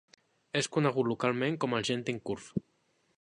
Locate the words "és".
0.61-0.69